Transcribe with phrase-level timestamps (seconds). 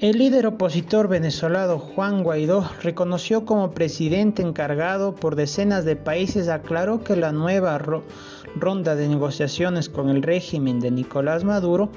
[0.00, 7.04] El líder opositor venezolano Juan Guaidó reconoció como presidente encargado por decenas de países, aclaró
[7.04, 7.78] que la nueva
[8.56, 11.90] ronda de negociaciones con el régimen de Nicolás Maduro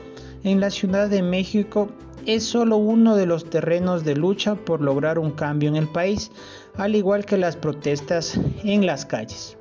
[0.43, 1.89] en la Ciudad de México
[2.27, 6.31] es solo uno de los terrenos de lucha por lograr un cambio en el país,
[6.75, 9.56] al igual que las protestas en las calles.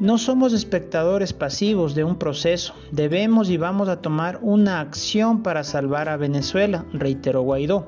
[0.00, 5.62] No somos espectadores pasivos de un proceso, debemos y vamos a tomar una acción para
[5.62, 7.84] salvar a Venezuela, reiteró Guaidó.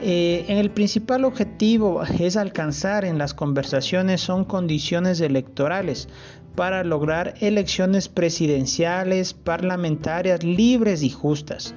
[0.00, 6.08] Eh, en el principal objetivo es alcanzar en las conversaciones son condiciones electorales
[6.54, 11.74] para lograr elecciones presidenciales, parlamentarias libres y justas.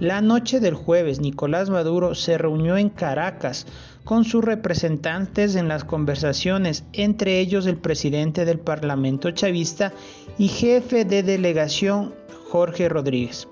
[0.00, 3.66] La noche del jueves, Nicolás Maduro se reunió en Caracas
[4.04, 9.92] con sus representantes en las conversaciones, entre ellos el presidente del Parlamento chavista
[10.38, 12.14] y jefe de delegación
[12.48, 13.48] Jorge Rodríguez.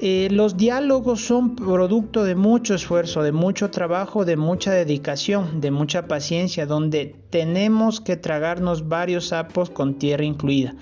[0.00, 5.70] Eh, los diálogos son producto de mucho esfuerzo, de mucho trabajo, de mucha dedicación, de
[5.70, 10.74] mucha paciencia, donde tenemos que tragarnos varios sapos con tierra incluida.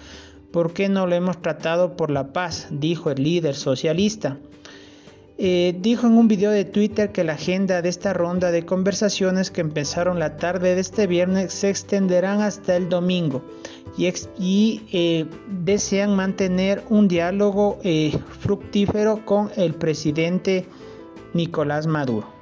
[0.57, 2.69] ¿Por qué no lo hemos tratado por la paz?
[2.71, 4.39] dijo el líder socialista.
[5.37, 9.51] Eh, dijo en un video de Twitter que la agenda de esta ronda de conversaciones
[9.51, 13.45] que empezaron la tarde de este viernes se extenderán hasta el domingo
[13.99, 15.27] y, eh,
[15.63, 20.65] desean mantener un diálogo eh, fructífero con el presidente
[21.35, 22.36] Nicolás Maduro.